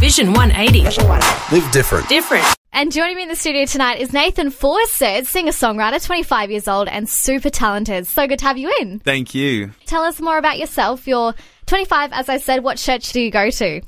Vision 0.00 0.32
180. 0.32 0.84
Live 1.54 1.70
different. 1.72 2.08
Different. 2.08 2.46
And 2.72 2.90
joining 2.90 3.16
me 3.16 3.24
in 3.24 3.28
the 3.28 3.36
studio 3.36 3.66
tonight 3.66 4.00
is 4.00 4.14
Nathan 4.14 4.48
Fawcett, 4.48 5.26
singer 5.26 5.52
songwriter, 5.52 6.02
25 6.02 6.50
years 6.50 6.66
old, 6.66 6.88
and 6.88 7.06
super 7.06 7.50
talented. 7.50 8.06
So 8.06 8.26
good 8.26 8.38
to 8.38 8.46
have 8.46 8.56
you 8.56 8.74
in. 8.80 9.00
Thank 9.00 9.34
you. 9.34 9.72
Tell 9.84 10.02
us 10.02 10.18
more 10.18 10.38
about 10.38 10.58
yourself. 10.58 11.06
You're 11.06 11.34
25, 11.66 12.12
as 12.12 12.30
I 12.30 12.38
said. 12.38 12.64
What 12.64 12.78
church 12.78 13.12
do 13.12 13.20
you 13.20 13.30
go 13.30 13.50
to? 13.50 13.82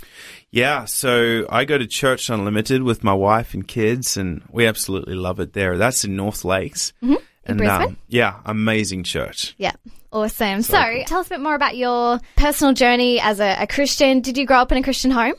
Yeah, 0.51 0.85
so 0.85 1.47
I 1.49 1.65
go 1.65 1.79
to 1.79 1.87
Church 1.87 2.29
Unlimited 2.29 2.83
with 2.83 3.03
my 3.03 3.15
wife 3.15 3.55
and 3.55 3.67
kids, 3.67 4.19
and 4.19 4.43
we 4.51 4.67
absolutely 4.67 5.15
love 5.15 5.41
it 5.41 5.55
there. 5.55 5.79
That's 5.79 6.05
in 6.05 6.15
North 6.15 6.45
Lakes. 6.45 6.93
Mm-hmm. 7.03 7.13
In 7.15 7.21
and 7.47 7.57
Brisbane? 7.57 7.89
um, 7.89 7.99
yeah, 8.09 8.41
amazing 8.45 9.05
church. 9.05 9.55
Yeah. 9.57 9.73
Awesome. 10.13 10.61
So, 10.61 10.77
tell 11.07 11.21
us 11.21 11.29
a 11.29 11.31
bit 11.31 11.41
more 11.41 11.55
about 11.55 11.75
your 11.79 12.21
personal 12.37 12.75
journey 12.75 13.19
as 13.19 13.41
a, 13.41 13.63
a 13.63 13.67
Christian. 13.67 14.21
Did 14.21 14.37
you 14.37 14.45
grow 14.45 14.59
up 14.59 14.71
in 14.71 14.77
a 14.77 14.83
Christian 14.83 15.11
home? 15.11 15.33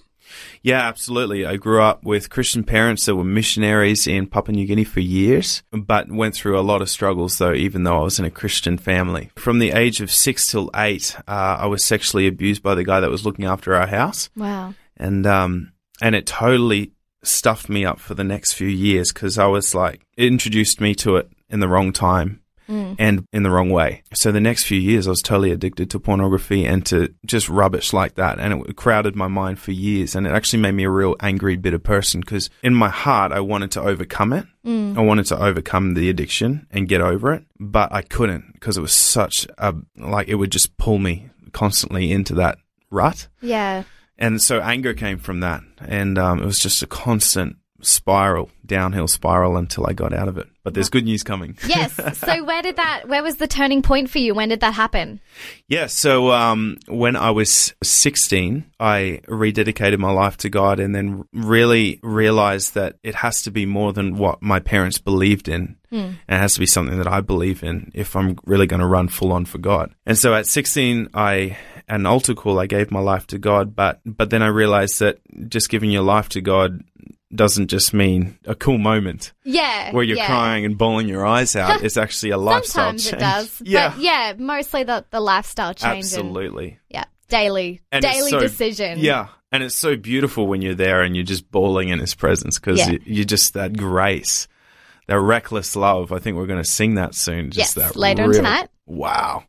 Yeah, 0.62 0.82
absolutely. 0.88 1.46
I 1.46 1.58
grew 1.58 1.82
up 1.82 2.04
with 2.04 2.30
Christian 2.30 2.64
parents 2.64 3.06
that 3.06 3.16
were 3.16 3.24
missionaries 3.24 4.08
in 4.08 4.28
Papua 4.28 4.56
New 4.56 4.66
Guinea 4.66 4.84
for 4.84 5.00
years, 5.00 5.64
but 5.72 6.12
went 6.12 6.36
through 6.36 6.60
a 6.60 6.62
lot 6.62 6.82
of 6.82 6.90
struggles 6.90 7.38
though, 7.38 7.54
even 7.54 7.84
though 7.84 8.00
I 8.00 8.04
was 8.04 8.20
in 8.20 8.26
a 8.26 8.32
Christian 8.32 8.78
family. 8.78 9.32
From 9.36 9.60
the 9.60 9.72
age 9.72 10.02
of 10.02 10.12
six 10.12 10.48
till 10.48 10.70
eight, 10.76 11.16
uh, 11.28 11.58
I 11.60 11.66
was 11.68 11.84
sexually 11.84 12.28
abused 12.28 12.64
by 12.64 12.76
the 12.76 12.84
guy 12.84 13.00
that 13.00 13.10
was 13.12 13.26
looking 13.26 13.46
after 13.46 13.76
our 13.76 13.88
house. 13.88 14.30
Wow. 14.36 14.74
and 14.98 15.26
um 15.26 15.72
and 16.02 16.16
it 16.16 16.26
totally 16.26 16.92
stuffed 17.24 17.70
me 17.70 17.86
up 17.86 18.00
for 18.00 18.14
the 18.16 18.24
next 18.24 18.54
few 18.54 18.68
years 18.68 19.14
because 19.14 19.38
I 19.38 19.48
was 19.48 19.74
like 19.74 20.06
it 20.18 20.26
introduced 20.28 20.82
me 20.82 20.94
to 20.96 21.16
it 21.16 21.30
in 21.50 21.60
the 21.62 21.68
wrong 21.70 21.94
time 21.94 22.42
and 22.68 23.28
in 23.34 23.44
the 23.44 23.50
wrong 23.52 23.70
way. 23.70 24.04
So 24.14 24.32
the 24.32 24.40
next 24.40 24.64
few 24.66 24.80
years 24.80 25.08
I 25.08 25.12
was 25.12 25.22
totally 25.22 25.52
addicted 25.52 25.90
to 25.92 26.00
pornography 26.00 26.66
and 26.66 26.86
to 26.88 27.14
just 27.26 27.50
rubbish 27.50 27.94
like 27.94 28.16
that 28.16 28.40
and 28.40 28.66
it 28.66 28.76
crowded 28.76 29.16
my 29.16 29.28
mind 29.28 29.60
for 29.60 29.72
years 29.72 30.16
and 30.16 30.26
it 30.26 30.32
actually 30.32 30.62
made 30.62 30.72
me 30.74 30.84
a 30.86 30.90
real 30.90 31.16
angry 31.20 31.56
bitter 31.58 31.80
person 31.80 32.22
because 32.22 32.50
in 32.64 32.74
my 32.74 32.90
heart 32.90 33.32
I 33.32 33.40
wanted 33.42 33.72
to 33.72 33.82
overcome 33.82 34.34
it. 34.34 34.46
I 34.66 35.02
wanted 35.02 35.26
to 35.28 35.38
overcome 35.44 35.94
the 35.94 36.10
addiction 36.10 36.68
and 36.72 36.88
get 36.88 37.02
over 37.02 37.34
it, 37.34 37.44
but 37.60 37.92
I 37.94 38.02
couldn't 38.02 38.54
because 38.54 38.78
it 38.78 38.82
was 38.82 38.94
such 38.94 39.46
a 39.58 39.76
like 39.98 40.30
it 40.30 40.36
would 40.36 40.52
just 40.52 40.78
pull 40.78 41.00
me 41.00 41.30
constantly 41.52 42.12
into 42.12 42.34
that 42.36 42.58
rut 42.90 43.28
Yeah. 43.42 43.84
and 44.18 44.42
so 44.42 44.62
anger 44.62 44.94
came 44.94 45.18
from 45.18 45.42
that, 45.42 45.62
and 45.86 46.18
um, 46.18 46.42
it 46.42 46.46
was 46.46 46.60
just 46.60 46.82
a 46.82 46.88
constant 46.88 47.58
spiral, 47.86 48.50
downhill 48.66 49.08
spiral 49.08 49.58
until 49.58 49.86
I 49.88 49.94
got 49.94 50.14
out 50.14 50.28
of 50.28 50.38
it. 50.38 50.48
But 50.64 50.74
there's 50.74 50.90
good 50.90 51.06
news 51.06 51.24
coming. 51.24 51.58
Yes. 51.68 51.96
so, 52.20 52.44
where 52.44 52.62
did 52.62 52.76
that, 52.76 53.08
where 53.08 53.24
was 53.24 53.38
the 53.38 53.48
turning 53.48 53.82
point 53.82 54.10
for 54.10 54.20
you? 54.20 54.36
When 54.36 54.50
did 54.50 54.60
that 54.60 54.74
happen? 54.74 55.20
Yeah, 55.68 55.88
so 55.88 56.32
um, 56.32 56.78
when 56.88 57.16
I 57.16 57.32
was 57.32 57.74
16, 57.82 58.64
I 58.80 59.22
rededicated 59.28 59.98
my 59.98 60.12
life 60.12 60.38
to 60.38 60.50
God 60.50 60.80
and 60.80 60.94
then 60.94 61.26
really 61.34 62.00
realized 62.04 62.76
that 62.76 62.98
it 63.02 63.16
has 63.16 63.42
to 63.44 63.52
be 63.52 63.66
more 63.66 63.92
than 63.92 64.18
what 64.18 64.42
my 64.42 64.60
parents 64.60 65.00
believed 65.00 65.48
in. 65.50 65.78
And 65.92 66.18
it 66.30 66.40
has 66.40 66.56
to 66.56 66.60
be 66.60 66.66
something 66.66 66.98
that 66.98 67.08
I 67.08 67.22
believe 67.22 67.64
in 67.64 67.92
if 67.94 68.16
I'm 68.16 68.38
really 68.46 68.66
going 68.66 68.80
to 68.80 68.88
run 68.88 69.08
full 69.08 69.32
on 69.32 69.46
for 69.46 69.60
God. 69.60 69.94
And 70.06 70.18
so 70.18 70.34
at 70.34 70.48
16, 70.48 71.10
I 71.14 71.58
an 71.88 72.06
altar 72.06 72.34
call, 72.34 72.60
I 72.60 72.66
gave 72.66 72.92
my 72.92 73.00
life 73.00 73.28
to 73.28 73.38
God, 73.38 73.76
but 73.76 74.00
but 74.06 74.30
then 74.30 74.42
I 74.42 74.48
realized 74.48 75.00
that 75.00 75.20
just 75.50 75.70
giving 75.70 75.92
your 75.92 76.04
life 76.04 76.30
to 76.30 76.42
God 76.42 76.84
doesn't 77.36 77.68
just 77.68 77.94
mean 77.94 78.38
a 78.46 78.56
cool 78.56 78.78
moment 78.78 79.34
Yeah. 79.44 79.92
where 79.92 80.04
you're 80.04 80.18
yeah. 80.18 80.28
crying 80.28 80.66
and 80.66 80.78
bawling 80.78 81.08
your 81.08 81.26
eyes 81.26 81.56
out. 81.58 81.84
It's 81.84 81.98
actually 81.98 82.32
a 82.32 82.38
lifestyle 82.38 82.98
Sometimes 82.98 83.04
change. 83.04 83.14
it 83.14 83.20
does. 83.20 83.62
Yeah, 83.66 83.90
But 83.90 84.00
yeah, 84.00 84.34
mostly 84.38 84.84
the, 84.84 85.06
the 85.10 85.20
lifestyle 85.20 85.74
change. 85.74 85.94
and- 85.94 86.04
absolutely. 86.04 86.80
yeah. 86.90 87.06
Daily, 87.30 87.82
And 87.92 88.02
daily 88.04 88.32
so- 88.32 88.40
decision. 88.40 89.00
Yeah. 89.00 89.28
And 89.52 89.64
it's 89.64 89.76
so 89.76 89.96
beautiful 89.96 90.48
when 90.48 90.62
you're 90.62 90.76
there 90.76 91.02
and 91.04 91.16
you're 91.16 91.26
just 91.26 91.50
bawling 91.52 91.90
in 91.90 92.00
his 92.00 92.16
presence 92.16 92.58
because 92.60 92.80
Yeah. 92.80 92.92
you, 92.92 93.00
you're 93.06 93.26
just 93.26 93.54
that 93.54 93.78
grace, 93.78 94.48
that 95.08 95.20
reckless 95.20 95.76
love. 95.76 96.12
I 96.12 96.20
think 96.20 96.38
we're 96.38 96.48
going 96.48 96.62
to 96.64 96.70
sing 96.70 96.96
that 96.96 97.14
soon. 97.16 97.52
Just 97.52 97.76
Yes, 97.78 97.88
that 97.92 97.96
later 97.96 98.24
on 98.24 98.30
real- 98.30 98.40
tonight. 98.40 98.70
Wow. 98.88 99.44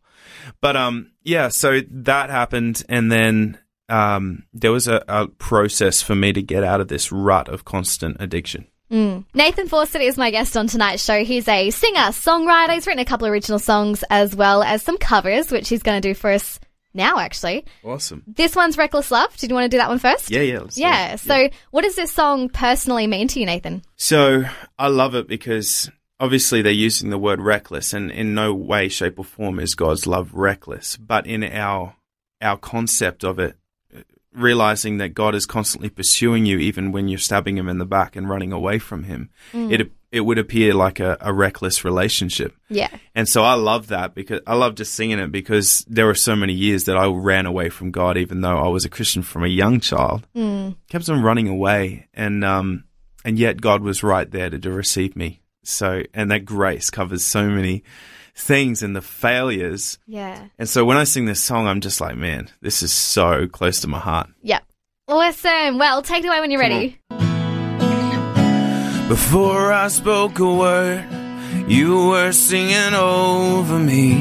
But 0.61 0.77
um, 0.77 1.11
yeah. 1.23 1.49
So 1.49 1.81
that 1.91 2.29
happened, 2.31 2.83
and 2.89 3.11
then 3.11 3.59
um, 3.89 4.45
there 4.53 4.73
was 4.73 4.89
a, 4.89 5.05
a 5.09 5.29
process 5.29 6.03
for 6.03 6.15
me 6.15 6.33
to 6.33 6.43
get 6.43 6.65
out 6.65 6.81
of 6.81 6.89
this 6.89 7.13
rut 7.13 7.49
of 7.49 7.65
constant 7.65 8.17
addiction. 8.21 8.67
Nathan 9.35 9.67
Fawcett 9.67 10.03
is 10.03 10.17
my 10.17 10.31
guest 10.31 10.57
on 10.57 10.69
tonight's 10.69 11.05
show. 11.05 11.25
He's 11.25 11.49
a 11.49 11.71
singer, 11.71 11.99
songwriter. 11.99 12.75
He's 12.75 12.87
written 12.87 13.01
a 13.01 13.05
couple 13.05 13.27
of 13.27 13.33
original 13.33 13.59
songs 13.59 14.05
as 14.09 14.37
well 14.37 14.63
as 14.63 14.83
some 14.83 14.99
covers, 14.99 15.51
which 15.51 15.69
he's 15.69 15.83
going 15.83 16.01
to 16.01 16.09
do 16.09 16.15
for 16.15 16.31
us 16.31 16.61
now, 16.93 17.19
actually. 17.19 17.65
Awesome. 17.83 18.23
This 18.27 18.55
one's 18.55 18.79
Reckless 18.79 19.11
Love. 19.11 19.37
Did 19.37 19.51
you 19.51 19.55
want 19.55 19.65
to 19.65 19.75
do 19.75 19.79
that 19.79 19.89
one 19.89 19.99
first? 19.99 20.31
Yeah, 20.31 20.43
yeah. 20.43 20.65
Yeah. 20.75 21.17
So, 21.17 21.49
what 21.73 21.83
does 21.83 21.97
this 21.97 22.13
song 22.13 22.49
personally 22.49 23.09
mean 23.09 23.27
to 23.29 23.41
you, 23.41 23.47
Nathan? 23.47 23.83
So 23.97 24.45
I 24.79 24.87
love 24.87 25.17
it 25.17 25.27
because 25.27 25.91
obviously 26.21 26.63
they're 26.63 26.73
using 26.73 27.11
the 27.11 27.19
word 27.19 27.41
reckless, 27.41 27.93
and 27.93 28.13
in 28.13 28.35
no 28.35 28.55
way, 28.55 28.89
shape, 28.89 29.19
or 29.19 29.25
form 29.25 29.59
is 29.59 29.75
God's 29.75 30.07
love 30.07 30.35
reckless. 30.35 30.97
But 30.97 31.27
in 31.27 31.43
our 31.43 31.97
our 32.41 32.57
concept 32.57 33.25
of 33.25 33.41
it, 33.41 33.57
realizing 34.35 34.99
that 34.99 35.15
God 35.15 35.35
is 35.35 35.47
constantly 35.47 35.89
pursuing 35.89 36.47
you, 36.47 36.59
even 36.59 36.93
when 36.93 37.09
you're 37.09 37.19
stabbing 37.19 37.57
Him 37.57 37.69
in 37.69 37.79
the 37.79 37.85
back 37.85 38.17
and 38.17 38.29
running 38.29 38.53
away 38.53 38.79
from 38.79 39.05
Him, 39.05 39.31
it 39.53 39.91
it 40.15 40.21
would 40.21 40.39
appear 40.39 40.75
like 40.75 41.01
a, 41.01 41.17
a 41.21 41.33
reckless 41.33 41.85
relationship. 41.85 42.55
Yeah. 42.69 42.89
And 43.17 43.29
so 43.29 43.43
I 43.43 43.55
love 43.55 43.89
that 43.89 44.15
because 44.15 44.41
I 44.47 44.55
love 44.55 44.77
just 44.77 44.95
singing 44.95 45.19
it 45.19 45.33
because 45.33 45.85
there 45.89 46.07
were 46.07 46.15
so 46.15 46.37
many 46.37 46.53
years 46.53 46.85
that 46.85 46.97
I 46.97 47.07
ran 47.07 47.47
away 47.47 47.69
from 47.69 47.91
God, 47.91 48.17
even 48.17 48.41
though 48.41 48.59
I 48.59 48.69
was 48.69 48.85
a 48.85 48.89
Christian 48.89 49.25
from 49.25 49.43
a 49.43 49.49
young 49.49 49.81
child. 49.81 50.25
Mm. 50.37 50.77
Kept 50.89 51.09
on 51.09 51.21
running 51.23 51.49
away, 51.49 52.07
and 52.15 52.45
um, 52.45 52.85
and 53.25 53.41
yet 53.41 53.61
God 53.61 53.83
was 53.83 54.05
right 54.05 54.31
there 54.31 54.51
to, 54.51 54.59
to 54.59 54.71
receive 54.71 55.17
me. 55.17 55.41
So, 55.65 56.03
and 56.13 56.31
that 56.31 56.45
grace 56.45 56.91
covers 56.91 57.25
so 57.25 57.49
many 57.49 57.83
things 58.35 58.83
and 58.83 58.95
the 58.95 59.03
failures. 59.03 59.99
Yeah. 60.07 60.49
And 60.59 60.69
so 60.69 60.85
when 60.85 60.97
I 60.97 61.05
sing 61.05 61.27
this 61.27 61.41
song, 61.41 61.67
I'm 61.67 61.81
just 61.81 62.01
like, 62.01 62.17
man, 62.17 62.51
this 62.61 62.83
is 62.83 62.93
so 62.93 63.47
close 63.47 63.81
to 63.81 63.89
my 63.89 63.99
heart. 63.99 64.29
Yeah. 64.43 64.61
Awesome. 65.07 65.79
Well, 65.79 66.03
take 66.03 66.25
it 66.25 66.29
away 66.29 66.41
when 66.41 66.51
you're 66.51 66.61
ready. 66.61 66.99
Before 69.09 69.71
I 69.73 69.89
spoke 69.89 70.39
a 70.39 70.55
word, 70.55 71.05
you 71.69 72.09
were 72.09 72.33
singing 72.33 72.95
over 72.95 73.79
me. 73.79 74.15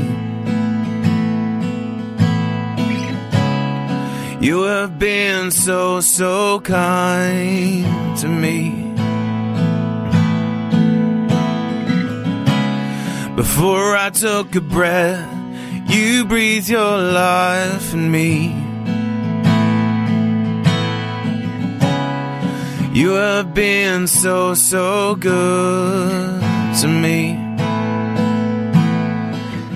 You 4.41 4.63
have 4.63 4.99
been 4.99 5.51
so, 5.51 6.01
so 6.01 6.59
kind 6.59 8.17
to 8.17 8.27
me. 8.27 8.82
Before 13.35 13.95
I 13.95 14.11
took 14.11 14.55
a 14.55 14.61
breath, 14.61 15.27
you 15.89 16.23
breathed 16.25 16.69
your 16.69 16.99
life 16.99 17.91
in 17.91 18.11
me. 18.11 18.49
You 22.93 23.13
have 23.13 23.55
been 23.55 24.05
so, 24.05 24.53
so 24.53 25.15
good 25.15 26.41
to 26.81 26.87
me. 26.87 27.31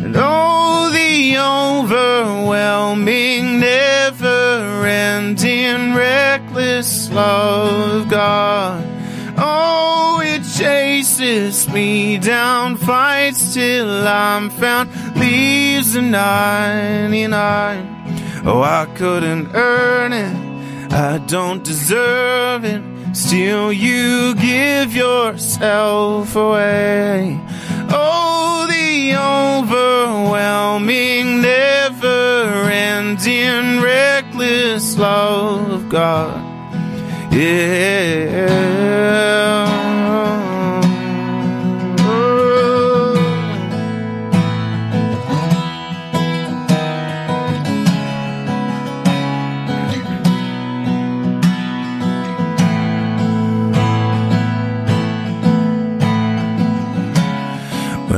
And 0.03 0.15
oh, 0.15 0.91
the 0.93 1.39
overwhelming, 1.39 3.59
never 3.59 4.85
ending, 4.85 5.95
reckless 5.95 7.09
love 7.09 8.03
of 8.03 8.09
God. 8.09 8.86
Chases 11.27 11.67
me 11.73 12.17
down, 12.17 12.77
fights 12.77 13.53
till 13.53 14.07
I'm 14.07 14.49
found, 14.49 14.89
leaves 15.17 15.91
the 15.91 16.01
99. 16.01 18.41
Oh, 18.45 18.61
I 18.61 18.85
couldn't 18.95 19.53
earn 19.53 20.13
it, 20.13 20.93
I 20.93 21.17
don't 21.17 21.65
deserve 21.65 22.63
it. 22.63 22.81
Still, 23.13 23.73
you 23.73 24.35
give 24.35 24.95
yourself 24.95 26.33
away. 26.33 27.37
Oh, 27.89 28.65
the 28.69 29.17
overwhelming, 29.17 31.41
never 31.41 32.69
ending, 32.71 33.81
reckless 33.81 34.97
love 34.97 35.71
of 35.71 35.89
God. 35.89 36.47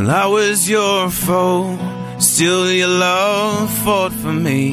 When 0.10 0.18
I 0.18 0.26
was 0.26 0.68
your 0.68 1.12
foe, 1.12 1.78
still 2.18 2.72
your 2.72 2.88
love 2.88 3.70
fought 3.84 4.12
for 4.12 4.34
me. 4.34 4.72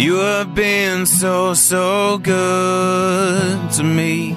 You 0.00 0.18
have 0.18 0.54
been 0.54 1.04
so, 1.06 1.54
so 1.54 2.18
good 2.18 3.72
to 3.72 3.82
me. 3.82 4.34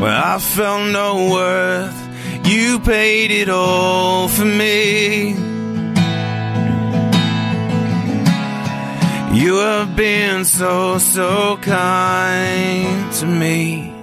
When 0.00 0.14
I 0.32 0.38
felt 0.40 0.90
no 0.90 1.30
worth, 1.30 2.00
you 2.44 2.80
paid 2.80 3.30
it 3.30 3.48
all 3.48 4.26
for 4.26 4.44
me. 4.44 5.57
You 9.38 9.58
have 9.58 9.94
been 9.94 10.44
so, 10.44 10.98
so 10.98 11.58
kind 11.58 13.12
to 13.12 13.24
me. 13.24 13.94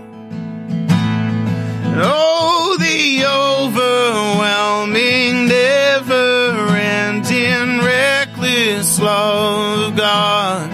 Oh, 1.97 2.77
the 2.79 3.25
overwhelming, 3.25 5.49
never 5.49 6.69
ending, 6.77 7.83
reckless 7.83 8.97
love 8.97 9.91
of 9.91 9.97
God. 9.97 10.69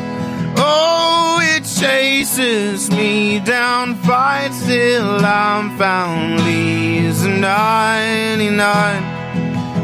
Oh, 0.57 1.39
it 1.41 1.63
chases 1.63 2.91
me 2.91 3.39
down, 3.39 3.95
fights 3.95 4.63
till 4.67 5.25
I'm 5.25 5.75
found, 5.79 6.45
leaves 6.45 7.25
a 7.25 7.29
99. 7.29 8.59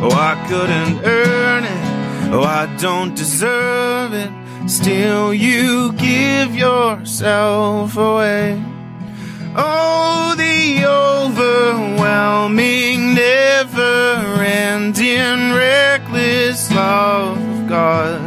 Oh, 0.04 0.12
I 0.12 0.36
couldn't 0.48 1.04
earn 1.04 1.64
it. 1.64 2.32
Oh, 2.32 2.44
I 2.44 2.68
don't 2.80 3.16
deserve 3.16 4.14
it. 4.14 4.47
Still, 4.68 5.34
you 5.34 5.94
give 5.94 6.54
yourself 6.54 7.96
away. 7.96 8.62
Oh, 9.56 10.36
the 10.38 10.84
overwhelming, 10.86 13.14
never 13.14 14.44
ending, 14.44 15.54
reckless 15.54 16.70
love 16.72 17.38
of 17.38 17.70
God. 17.70 18.27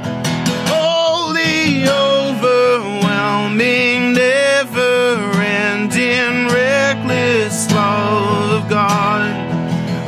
Overwhelming, 3.31 4.13
never 4.13 5.31
ending, 5.41 6.47
reckless 6.47 7.71
love 7.71 8.63
of 8.63 8.69
God. 8.69 9.31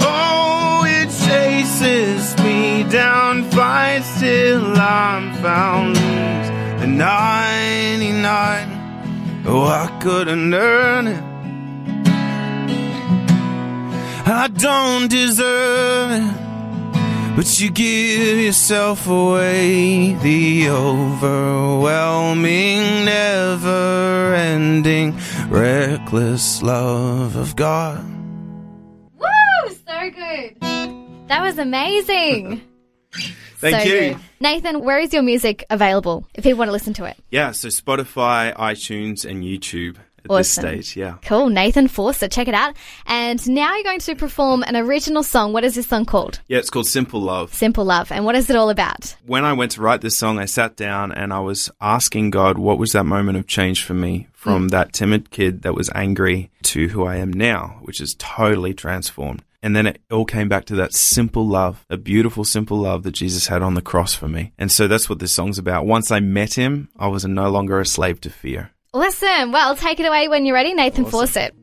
Oh, 0.02 0.84
it 0.86 1.10
chases 1.28 2.38
me 2.40 2.84
down, 2.90 3.50
fights 3.52 4.20
till 4.20 4.78
I'm 4.78 5.34
found. 5.42 5.96
Leaves 5.96 6.82
the 6.82 6.88
99. 6.88 9.44
Oh, 9.46 9.66
I 9.66 10.00
couldn't 10.02 10.54
earn 10.54 11.08
it. 11.08 11.24
I 14.26 14.48
don't 14.48 15.10
deserve 15.10 16.12
it. 16.12 16.43
But 17.36 17.60
you 17.60 17.72
give 17.72 18.40
yourself 18.40 19.08
away, 19.08 20.14
the 20.22 20.70
overwhelming, 20.70 22.46
never 23.06 24.36
ending, 24.36 25.18
reckless 25.50 26.62
love 26.62 27.36
of 27.36 27.56
God. 27.56 28.06
Woo! 29.18 29.28
So 29.68 30.12
good. 30.12 30.56
That 31.28 31.42
was 31.42 31.58
amazing. 31.58 32.62
Thank 33.58 33.82
so 33.82 33.88
you. 33.88 34.00
Good. 34.14 34.18
Nathan, 34.40 34.82
where 34.82 35.00
is 35.00 35.12
your 35.12 35.24
music 35.24 35.66
available 35.72 36.28
if 36.36 36.44
people 36.44 36.60
want 36.60 36.68
to 36.68 36.74
listen 36.74 36.94
to 36.94 37.06
it? 37.06 37.18
Yeah, 37.32 37.52
so 37.52 37.70
Spotify, 37.70 38.56
iTunes, 38.56 39.26
and 39.26 39.44
YouTube 39.44 39.98
at 40.26 40.30
this 40.30 40.58
Awesome. 40.58 40.62
stage. 40.62 40.98
Yeah. 40.98 41.18
Cool. 41.24 41.50
Nathan 41.50 41.88
Fawcett, 41.88 42.32
check 42.32 42.48
it 42.48 42.54
out. 42.54 42.76
And 43.06 43.46
now 43.50 43.74
you're 43.74 43.84
going 43.84 44.00
to 44.00 44.16
perform 44.16 44.64
an 44.64 44.76
original 44.76 45.24
song. 45.24 45.54
What 45.54 45.64
is 45.64 45.76
this 45.76 45.88
song 45.88 46.06
called? 46.06 46.40
Yeah, 46.48 46.60
it's 46.60 46.70
called 46.70 46.88
Simple 46.88 47.22
Love. 47.22 47.54
Simple 47.54 47.86
Love. 47.86 48.12
And 48.12 48.26
what 48.26 48.36
is 48.36 48.50
it 48.50 48.56
all 48.56 48.70
about? 48.70 49.16
When 49.26 49.46
I 49.46 49.54
went 49.54 49.72
to 49.74 49.82
write 49.82 50.02
this 50.02 50.18
song, 50.18 50.40
I 50.40 50.46
sat 50.46 50.76
down 50.76 51.12
and 51.12 51.34
I 51.34 51.40
was 51.40 51.72
asking 51.82 52.32
God, 52.32 52.58
what 52.58 52.78
was 52.78 52.92
that 52.94 53.06
moment 53.06 53.38
of 53.38 53.48
change 53.48 53.84
for 53.84 53.94
me 53.94 54.28
from 54.34 54.64
hmm. 54.64 54.68
that 54.70 54.94
timid 54.94 55.32
kid 55.32 55.62
that 55.62 55.76
was 55.76 55.90
angry 55.96 56.52
to 56.64 56.90
who 56.90 57.06
I 57.06 57.18
am 57.18 57.32
now, 57.32 57.80
which 57.82 58.02
is 58.02 58.16
totally 58.16 58.74
transformed. 58.74 59.44
And 59.64 59.74
then 59.74 59.88
it 59.88 60.02
all 60.12 60.26
came 60.26 60.50
back 60.50 60.66
to 60.66 60.76
that 60.76 60.94
simple 60.94 61.48
love, 61.48 61.86
a 61.90 61.96
beautiful, 61.96 62.44
simple 62.44 62.78
love 62.78 63.04
that 63.04 63.14
Jesus 63.14 63.48
had 63.48 63.62
on 63.62 63.76
the 63.76 63.82
cross 63.82 64.14
for 64.14 64.28
me. 64.28 64.52
And 64.60 64.70
so 64.70 64.90
that's 64.90 65.10
what 65.10 65.20
this 65.20 65.32
song's 65.32 65.58
about. 65.58 65.86
Once 65.86 66.12
I 66.12 66.20
met 66.20 66.56
him, 66.56 66.90
I 67.00 67.08
was 67.08 67.24
no 67.24 67.50
longer 67.50 67.80
a 67.80 67.86
slave 67.86 68.20
to 68.22 68.30
fear. 68.30 68.72
Awesome. 68.96 69.52
Well, 69.52 69.76
take 69.76 70.00
it 70.00 70.06
away 70.06 70.28
when 70.28 70.46
you're 70.46 70.54
ready, 70.54 70.76
Nathan 70.76 71.06
Fawcett. 71.06 71.56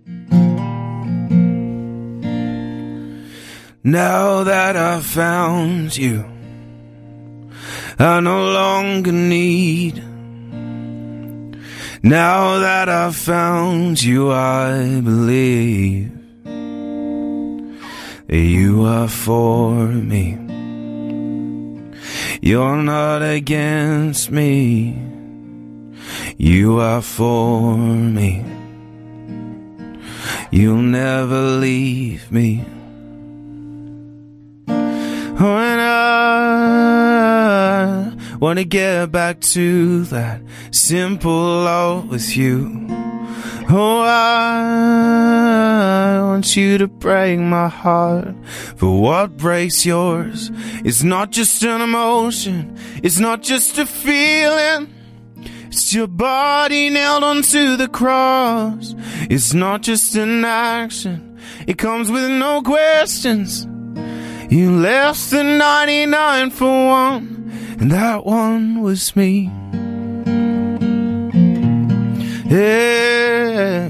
Now 3.84 4.42
that 4.42 4.76
I've 4.76 5.06
found 5.06 5.96
you, 5.96 6.24
I 8.00 8.18
no 8.18 8.52
longer 8.52 9.12
need. 9.12 10.02
Now 12.02 12.58
that 12.58 12.88
I've 12.88 13.14
found 13.14 14.02
you, 14.02 14.32
I 14.32 15.00
believe 15.00 16.10
that 18.26 18.36
you 18.36 18.84
are 18.86 19.06
for 19.06 19.86
me. 19.86 20.36
You're 22.42 22.82
not 22.82 23.22
against 23.22 24.32
me. 24.32 25.19
You 26.42 26.80
are 26.80 27.02
for 27.02 27.76
me. 27.76 28.42
You'll 30.50 30.80
never 30.80 31.38
leave 31.38 32.32
me. 32.32 32.64
When 34.64 35.78
I 35.78 36.16
wanna 38.40 38.64
get 38.64 39.12
back 39.12 39.40
to 39.52 40.04
that 40.04 40.40
simple 40.70 41.30
love 41.30 42.08
with 42.08 42.34
you. 42.34 42.86
Oh, 43.68 44.00
I 44.00 44.62
want 46.22 46.56
you 46.56 46.78
to 46.78 46.88
break 46.88 47.38
my 47.38 47.68
heart. 47.68 48.34
For 48.76 48.98
what 48.98 49.36
breaks 49.36 49.84
yours 49.84 50.50
is 50.86 51.04
not 51.04 51.32
just 51.32 51.62
an 51.64 51.82
emotion, 51.82 52.78
it's 53.02 53.18
not 53.18 53.42
just 53.42 53.76
a 53.76 53.84
feeling. 53.84 54.88
It's 55.72 55.94
your 55.94 56.08
body 56.08 56.90
nailed 56.90 57.22
onto 57.22 57.76
the 57.76 57.86
cross. 57.86 58.92
It's 59.30 59.54
not 59.54 59.82
just 59.82 60.16
an 60.16 60.44
action, 60.44 61.38
it 61.68 61.78
comes 61.78 62.10
with 62.10 62.28
no 62.28 62.60
questions. 62.60 63.68
You 64.50 64.72
left 64.72 65.30
the 65.30 65.44
99 65.44 66.50
for 66.50 66.66
one, 66.66 67.52
and 67.78 67.88
that 67.92 68.26
one 68.26 68.80
was 68.80 69.14
me. 69.14 69.48
Yeah. 72.48 73.86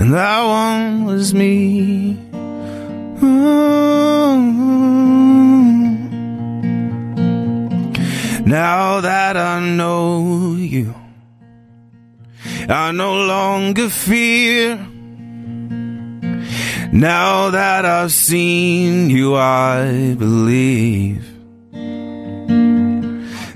And 0.00 0.12
that 0.12 0.42
one 0.42 1.04
was 1.04 1.32
me. 1.32 2.25
Now 8.46 9.00
that 9.00 9.36
I 9.36 9.58
know 9.58 10.54
you, 10.54 10.94
I 12.68 12.92
no 12.92 13.26
longer 13.26 13.88
fear. 13.88 14.76
Now 16.92 17.50
that 17.50 17.84
I've 17.84 18.12
seen 18.12 19.10
you, 19.10 19.34
I 19.34 20.14
believe 20.14 21.26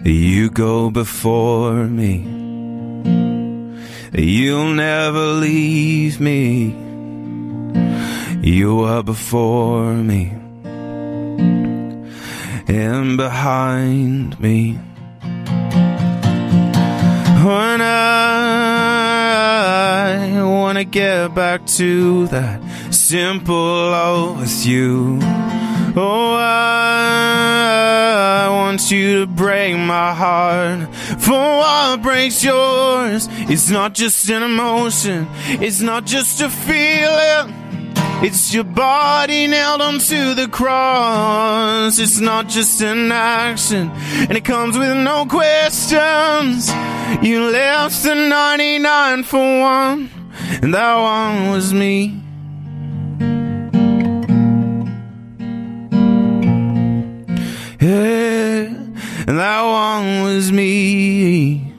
you 0.04 0.50
go 0.50 0.90
before 0.90 1.86
me. 1.86 2.26
You'll 4.12 4.74
never 4.74 5.24
leave 5.24 6.18
me. 6.18 6.74
You 8.42 8.80
are 8.80 9.04
before 9.04 9.94
me 9.94 10.40
and 12.70 13.16
behind 13.16 14.38
me. 14.38 14.78
When 17.42 17.80
I 17.82 17.90
wanna 20.44 20.84
get 20.84 21.34
back 21.34 21.66
to 21.78 22.28
that 22.28 22.62
simple 22.94 23.56
love 23.56 24.38
with 24.38 24.64
you. 24.64 25.18
Oh, 25.96 26.34
I 26.36 26.46
want 28.50 28.88
you 28.92 29.20
to 29.20 29.26
break 29.26 29.76
my 29.76 30.14
heart. 30.14 30.88
For 31.18 31.32
what 31.32 32.00
breaks 32.02 32.44
yours 32.44 33.28
It's 33.48 33.68
not 33.68 33.94
just 33.94 34.30
an 34.30 34.44
emotion, 34.44 35.26
it's 35.60 35.80
not 35.80 36.04
just 36.04 36.40
a 36.40 36.48
feeling. 36.48 37.59
It's 38.22 38.52
your 38.52 38.64
body 38.64 39.46
nailed 39.46 39.80
onto 39.80 40.34
the 40.34 40.46
cross. 40.46 41.98
It's 41.98 42.20
not 42.20 42.48
just 42.48 42.82
an 42.82 43.10
action, 43.10 43.90
and 44.28 44.36
it 44.36 44.44
comes 44.44 44.76
with 44.76 44.94
no 44.94 45.24
questions. 45.24 46.68
You 47.22 47.48
left 47.50 48.02
the 48.02 48.14
99 48.14 49.22
for 49.22 49.60
one, 49.60 50.10
and 50.60 50.74
that 50.74 50.96
one 50.96 51.50
was 51.50 51.72
me. 51.72 52.20
Yeah, 57.80 58.66
and 59.26 59.38
that 59.38 59.62
one 59.62 60.24
was 60.24 60.52
me. 60.52 61.69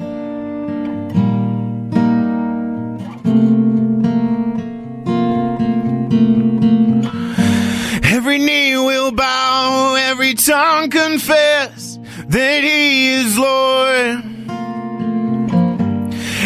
Will 9.02 9.12
bow, 9.12 9.96
every 9.96 10.36
tongue 10.36 10.90
confess 10.90 11.98
that 12.28 12.64
He 12.64 13.14
is 13.14 13.38
Lord. 13.38 14.24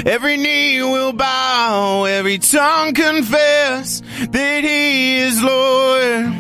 Every 0.05 0.37
knee 0.37 0.81
will 0.81 1.11
bow, 1.11 2.05
every 2.05 2.37
tongue 2.37 2.93
confess 2.93 4.01
that 4.29 4.63
He 4.63 5.17
is 5.17 5.43
Lord. 5.43 6.33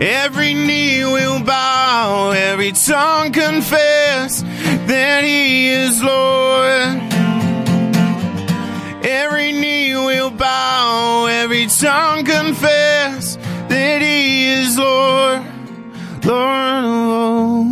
Every 0.00 0.54
knee 0.54 1.04
will 1.04 1.42
bow, 1.44 2.30
every 2.30 2.72
tongue 2.72 3.32
confess 3.32 4.42
that 4.42 5.22
He 5.22 5.68
is 5.68 6.02
Lord. 6.02 7.02
Every 9.04 9.52
knee 9.52 9.94
will 9.94 10.30
bow, 10.30 11.26
every 11.26 11.66
tongue 11.66 12.24
confess 12.24 13.38
that 13.68 14.02
He 14.02 14.52
is 14.52 14.78
Lord, 14.78 15.42
Lord 16.24 16.84
all. 16.84 17.64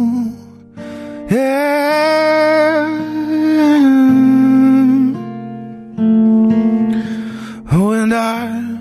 Yeah. 1.31 2.87
Oh, 7.73 7.93
and 7.93 8.15
I, 8.15 8.79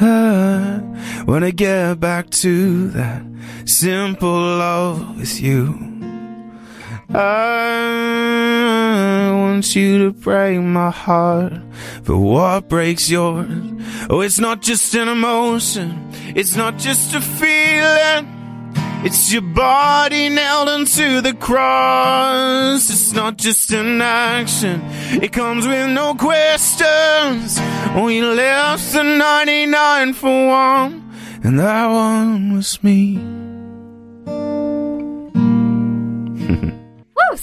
I 0.00 1.24
wanna 1.26 1.52
get 1.52 2.00
back 2.00 2.30
to 2.30 2.88
that 2.90 3.22
simple 3.64 4.30
love 4.30 5.18
with 5.18 5.40
you. 5.40 5.97
I 7.10 8.50
want 9.32 9.74
you 9.74 9.98
to 10.04 10.12
break 10.12 10.60
my 10.60 10.90
heart 10.90 11.54
for 12.02 12.18
what 12.18 12.68
breaks 12.68 13.08
yours. 13.08 13.48
Oh, 14.10 14.20
it's 14.20 14.38
not 14.38 14.60
just 14.60 14.94
an 14.94 15.08
emotion, 15.08 16.10
it's 16.36 16.54
not 16.54 16.76
just 16.76 17.14
a 17.14 17.20
feeling. 17.22 18.34
It's 19.04 19.32
your 19.32 19.42
body 19.42 20.28
nailed 20.28 20.68
into 20.68 21.20
the 21.20 21.32
cross. 21.32 22.90
It's 22.90 23.12
not 23.12 23.36
just 23.36 23.70
an 23.72 24.02
action, 24.02 24.82
it 25.22 25.32
comes 25.32 25.66
with 25.66 25.88
no 25.90 26.14
questions. 26.14 27.60
We 27.96 28.20
left 28.20 28.92
the 28.92 29.02
99 29.02 30.12
for 30.14 30.48
one, 30.48 31.10
and 31.42 31.58
that 31.58 31.86
one 31.86 32.54
was 32.54 32.82
me. 32.82 33.27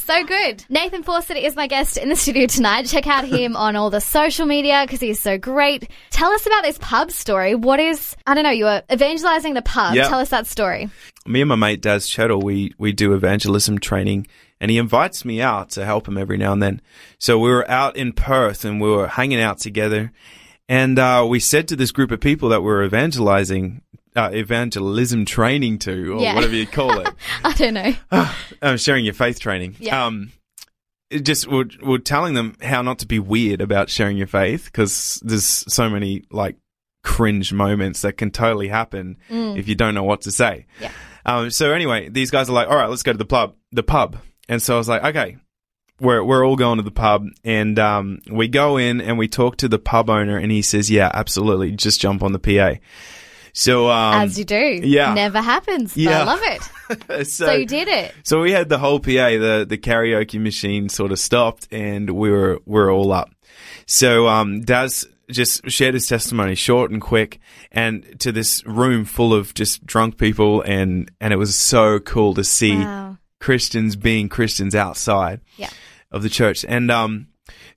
So 0.06 0.24
good. 0.24 0.64
Nathan 0.70 1.04
Fawcett 1.04 1.38
is 1.38 1.56
my 1.56 1.68
guest 1.68 1.98
in 1.98 2.10
the 2.10 2.16
studio 2.16 2.46
tonight. 2.46 2.86
Check 2.86 3.08
out 3.08 3.26
him 3.26 3.56
on 3.58 3.76
all 3.76 3.90
the 3.90 4.00
social 4.00 4.46
media 4.46 4.84
because 4.86 5.00
he's 5.00 5.20
so 5.20 5.38
great. 5.38 5.90
Tell 6.12 6.32
us 6.32 6.46
about 6.46 6.64
this 6.64 6.78
pub 6.80 7.12
story. 7.12 7.56
What 7.56 7.80
is, 7.80 8.16
I 8.28 8.36
don't 8.36 8.44
know, 8.44 8.52
you 8.52 8.66
were 8.66 8.84
evangelizing 8.92 9.56
the 9.56 9.64
pub. 9.64 9.96
Yeah. 9.96 10.08
Tell 10.08 10.20
us 10.20 10.30
that 10.30 10.46
story. 10.48 10.90
me 11.26 11.42
and 11.42 11.50
my 11.50 11.56
mate 11.56 11.82
Daz 11.82 12.08
Chettle, 12.08 12.44
we 12.44 12.74
we 12.78 12.92
do 12.94 13.14
evangelism 13.14 13.80
training, 13.80 14.28
and 14.62 14.70
he 14.70 14.78
invites 14.78 15.26
me 15.26 15.42
out 15.42 15.72
to 15.72 15.86
help 15.86 16.08
him 16.08 16.18
every 16.18 16.38
now 16.38 16.54
and 16.54 16.62
then. 16.62 16.82
So 17.18 17.40
we 17.40 17.50
were 17.50 17.70
out 17.70 17.98
in 17.98 18.14
Perth, 18.14 18.64
and 18.64 18.80
we 18.80 18.90
were 18.90 19.08
hanging 19.08 19.42
out 19.42 19.58
together, 19.60 20.12
and 20.70 21.00
uh, 21.00 21.26
we 21.28 21.40
said 21.40 21.68
to 21.70 21.76
this 21.76 21.92
group 21.92 22.12
of 22.12 22.20
people 22.20 22.50
that 22.50 22.62
we 22.62 22.68
were 22.68 22.84
evangelizing, 22.84 23.82
uh, 24.16 24.30
evangelism 24.34 25.26
training 25.26 25.80
to, 25.80 26.14
or 26.18 26.22
Yeah. 26.22 26.36
whatever 26.36 26.56
you 26.56 26.68
call 26.68 27.00
it, 27.00 27.10
I 27.44 27.54
don't 27.54 27.74
know. 27.74 27.94
um, 28.62 28.78
sharing 28.78 29.06
your 29.06 29.14
faith 29.14 29.40
training. 29.40 29.76
Yeah. 29.80 30.06
Um, 30.06 30.32
it 31.10 31.20
just 31.24 31.48
we're, 31.48 31.66
we're 31.84 31.98
telling 32.00 32.34
them 32.34 32.56
how 32.62 32.82
not 32.82 33.00
to 33.00 33.06
be 33.08 33.20
weird 33.20 33.62
about 33.62 33.90
sharing 33.90 34.18
your 34.18 34.28
faith 34.28 34.66
because 34.66 35.22
there's 35.24 35.46
so 35.46 35.90
many 35.90 36.24
like 36.32 36.56
cringe 37.04 37.54
moments 37.54 38.02
that 38.02 38.14
can 38.14 38.32
totally 38.32 38.68
happen 38.68 39.18
if 39.30 39.68
you 39.68 39.76
don't 39.76 39.94
know 39.94 40.04
what 40.04 40.22
to 40.22 40.32
say. 40.32 40.66
Yeah. 40.82 40.92
Um, 41.26 41.52
so 41.52 41.72
anyway, 41.72 42.10
these 42.10 42.32
guys 42.32 42.50
are 42.50 42.54
like, 42.54 42.68
all 42.68 42.76
right, 42.76 42.90
let's 42.90 43.04
go 43.04 43.12
to 43.12 43.18
the 43.18 43.26
pub, 43.26 43.56
the 43.72 43.84
pub. 43.84 44.18
And 44.50 44.62
so 44.62 44.74
I 44.76 44.78
was 44.78 44.88
like, 44.90 45.04
okay, 45.04 45.38
we're, 46.00 46.24
we're 46.24 46.46
all 46.46 46.56
going 46.56 46.78
to 46.78 46.84
the 46.84 46.92
pub 46.92 47.28
and, 47.44 47.78
um, 47.80 48.20
we 48.30 48.48
go 48.48 48.78
in 48.78 49.00
and 49.02 49.18
we 49.18 49.28
talk 49.28 49.58
to 49.58 49.68
the 49.68 49.80
pub 49.80 50.10
owner 50.10 50.38
and 50.38 50.52
he 50.52 50.62
says, 50.64 50.90
yeah, 50.90 51.10
absolutely. 51.14 51.72
Just 51.72 52.02
jump 52.02 52.22
on 52.24 52.32
the 52.32 52.40
PA. 52.40 52.80
So, 53.58 53.90
um, 53.90 54.16
As 54.22 54.38
you 54.38 54.44
do. 54.44 54.58
yeah. 54.84 55.14
Never 55.14 55.40
happens. 55.42 55.96
Yeah. 55.96 56.22
I 56.22 56.24
love 56.26 56.40
it. 56.44 57.28
so, 57.28 57.46
So 57.46 57.54
you 57.54 57.66
did 57.66 57.88
it. 57.88 58.14
so 58.24 58.42
we 58.42 58.52
had 58.52 58.68
the 58.68 58.78
whole 58.78 59.00
PA, 59.00 59.10
the, 59.30 59.66
the 59.68 59.78
karaoke 59.78 60.42
machine 60.42 60.90
sort 60.90 61.14
of 61.14 61.20
stopped 61.20 61.70
and 61.72 62.10
we 62.10 62.30
were, 62.30 62.60
we 62.66 62.74
were 62.74 62.92
all 62.92 63.14
up. 63.14 63.32
So, 63.88 64.28
um, 64.28 64.60
Daz 64.62 65.08
just 65.32 65.72
shared 65.72 65.94
his 65.94 66.06
testimony 66.06 66.54
short 66.56 66.92
and 66.92 67.02
quick 67.02 67.40
and 67.72 68.20
to 68.20 68.34
this 68.34 68.62
room 68.66 69.06
full 69.06 69.34
of 69.34 69.54
just 69.54 69.86
drunk 69.86 70.18
people 70.18 70.62
and, 70.64 71.10
and 71.22 71.32
it 71.34 71.38
was 71.38 71.58
so 71.58 72.00
cool 72.00 72.34
to 72.34 72.44
see 72.44 72.76
Wow. 72.76 73.18
Christians 73.40 73.96
being 73.96 74.28
Christians 74.28 74.76
outside 74.76 75.40
Yeah. 75.56 75.70
of 76.12 76.24
the 76.24 76.30
church. 76.30 76.66
And, 76.68 76.92
um, 76.92 77.28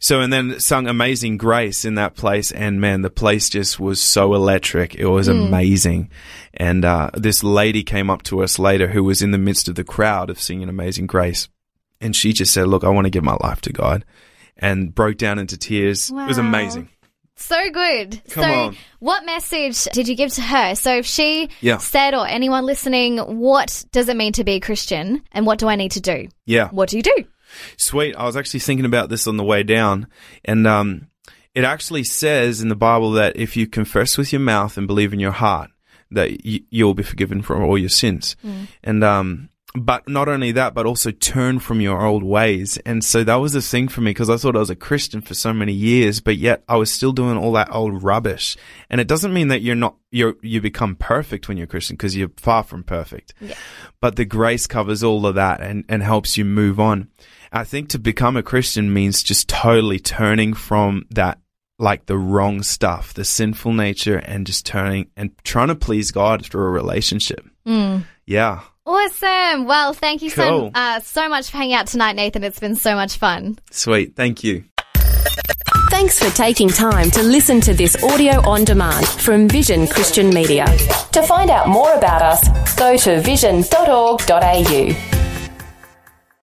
So, 0.01 0.21
and 0.21 0.33
then 0.33 0.61
sung 0.61 0.87
Amazing 0.87 1.39
Grace 1.39 1.85
in 1.85 1.97
that 1.97 2.15
place. 2.15 2.53
And 2.53 2.81
man, 2.81 3.03
the 3.03 3.11
place 3.11 3.49
just 3.49 3.81
was 3.81 4.01
so 4.01 4.35
electric. 4.35 4.95
It 4.95 5.07
was 5.07 5.27
amazing. 5.27 6.11
And, 6.55 6.85
uh, 6.85 7.11
this 7.15 7.43
lady 7.43 7.83
came 7.83 8.09
up 8.09 8.23
to 8.25 8.43
us 8.43 8.59
later 8.61 8.89
who 8.89 9.03
was 9.03 9.23
in 9.23 9.33
the 9.33 9.39
midst 9.39 9.69
of 9.69 9.75
the 9.75 9.83
crowd 9.85 10.31
of 10.31 10.41
singing 10.41 10.69
Amazing 10.69 11.07
Grace. 11.09 11.49
And 12.01 12.15
she 12.15 12.33
just 12.33 12.53
said, 12.55 12.69
look, 12.69 12.85
I 12.85 12.91
want 12.91 13.07
to 13.07 13.11
give 13.11 13.25
my 13.25 13.37
life 13.43 13.61
to 13.63 13.73
God 13.73 14.05
and 14.57 14.95
broke 14.95 15.17
down 15.17 15.39
into 15.41 15.57
tears. 15.57 16.11
It 16.11 16.15
was 16.15 16.39
amazing. 16.39 16.89
So 17.35 17.71
good. 17.71 18.21
Come 18.31 18.43
so, 18.45 18.51
on. 18.51 18.77
what 18.99 19.25
message 19.25 19.85
did 19.93 20.09
you 20.09 20.17
give 20.17 20.33
to 20.35 20.41
her? 20.43 20.75
So, 20.75 20.97
if 20.99 21.07
she 21.07 21.51
Yeah. 21.61 21.79
said, 21.79 22.15
or 22.15 22.27
anyone 22.27 22.67
listening, 22.67 23.19
what 23.19 23.85
does 23.93 24.09
it 24.09 24.17
mean 24.17 24.33
to 24.35 24.45
be 24.45 24.55
a 24.55 24.61
Christian 24.61 25.23
and 25.31 25.47
what 25.47 25.59
do 25.61 25.69
I 25.69 25.77
need 25.77 25.93
to 25.93 26.01
do? 26.01 26.29
Yeah. 26.47 26.69
What 26.71 26.89
do 26.89 26.97
you 26.97 27.03
do? 27.05 27.15
Sweet. 27.77 28.15
I 28.17 28.25
was 28.25 28.37
actually 28.37 28.61
thinking 28.61 28.87
about 28.87 29.09
this 29.09 29.27
on 29.27 29.37
the 29.37 29.45
way 29.45 29.63
down, 29.63 30.07
and 30.45 30.67
um, 30.67 31.09
it 31.55 31.65
actually 31.65 32.05
says 32.05 32.61
in 32.61 32.69
the 32.69 32.77
Bible 32.77 33.13
that 33.13 33.37
if 33.37 33.57
you 33.57 33.67
confess 33.67 34.17
with 34.19 34.33
your 34.33 34.41
mouth 34.41 34.77
and 34.77 34.87
believe 34.87 35.13
in 35.13 35.21
your 35.21 35.33
heart, 35.33 35.71
that 36.11 36.31
y- 36.45 36.61
you'll 36.71 36.95
be 36.95 37.03
forgiven 37.03 37.43
for 37.43 37.63
all 37.63 37.77
your 37.79 37.89
sins. 37.89 38.37
And 38.83 39.03
um, 39.05 39.49
but 39.85 40.09
not 40.09 40.29
only 40.29 40.53
that, 40.53 40.75
but 40.75 40.87
also 40.87 41.11
turn 41.11 41.59
from 41.59 41.81
your 41.81 42.05
old 42.05 42.23
ways. 42.23 42.79
And 42.87 43.05
so 43.05 43.25
that 43.25 43.37
was 43.37 43.53
the 43.53 43.63
thing 43.63 43.89
for 43.89 44.01
me 44.01 44.11
because 44.11 44.31
I 44.31 44.37
thought 44.37 44.57
I 44.57 44.61
was 44.61 44.71
a 44.71 44.77
Christian 44.77 45.21
for 45.21 45.35
so 45.35 45.53
many 45.53 45.73
years, 45.73 46.21
but 46.21 46.37
yet 46.37 46.65
I 46.69 46.77
was 46.77 46.91
still 46.91 47.13
doing 47.13 47.37
all 47.37 47.53
that 47.53 47.73
old 47.73 48.03
rubbish. 48.03 48.57
And 48.91 49.01
it 49.01 49.07
doesn't 49.07 49.33
mean 49.33 49.49
that 49.49 49.63
you're 49.63 49.75
not 49.75 49.97
you're 50.11 50.37
you 50.43 50.61
become 50.61 50.97
perfect 50.97 51.49
when 51.49 51.57
you're 51.57 51.67
Christian 51.67 51.97
because 51.97 52.17
you're 52.17 52.31
far 52.37 52.63
from 52.63 52.83
perfect. 52.83 53.35
Yeah. 53.41 53.55
But 54.01 54.17
the 54.17 54.25
grace 54.25 54.67
covers 54.67 55.03
all 55.03 55.27
of 55.27 55.35
that 55.35 55.61
and 55.61 55.85
and 55.89 56.03
helps 56.03 56.37
you 56.37 56.45
move 56.45 56.81
on. 56.81 57.09
I 57.53 57.65
think 57.65 57.89
to 57.91 57.99
become 57.99 58.37
a 58.37 58.43
Christian 58.43 58.93
means 58.93 59.23
just 59.23 59.49
totally 59.49 59.99
turning 59.99 60.55
from 60.55 61.07
that 61.11 61.39
like 61.79 62.07
the 62.07 62.19
wrong 62.19 62.63
stuff, 62.63 63.15
the 63.15 63.25
sinful 63.25 63.73
nature, 63.73 64.19
and 64.19 64.47
just 64.47 64.67
turning 64.67 65.11
and 65.17 65.31
trying 65.45 65.69
to 65.69 65.75
please 65.77 66.11
God 66.11 66.45
through 66.45 66.67
a 66.67 66.71
relationship. 66.71 67.47
Mm. 67.67 68.05
Yeah. 68.27 68.63
Awesome. 68.89 69.67
Well, 69.67 69.93
thank 69.93 70.23
you 70.23 70.31
so, 70.31 70.71
uh, 70.75 71.01
so 71.01 71.29
much 71.29 71.51
for 71.51 71.59
hanging 71.59 71.75
out 71.75 71.89
tonight, 71.89 72.17
Nathan. 72.17 72.43
It's 72.43 72.59
been 72.59 72.75
so 72.75 72.95
much 72.95 73.19
fun. 73.19 73.59
Sweet. 73.71 74.17
Thank 74.17 74.43
you. 74.43 74.65
Thanks 75.91 76.19
for 76.19 76.35
taking 76.35 76.71
time 76.71 77.11
to 77.11 77.23
listen 77.23 77.61
to 77.63 77.75
this 77.75 78.03
audio 78.03 78.41
on 78.49 78.65
demand 78.65 79.07
from 79.07 79.47
Vision 79.47 79.89
Christian 79.89 80.31
Media. 80.31 80.65
To 81.13 81.23
find 81.23 81.51
out 81.51 81.69
more 81.69 81.93
about 81.93 82.23
us, 82.23 82.75
go 82.77 82.97
to 82.97 83.21
vision.org.au. 83.21 85.28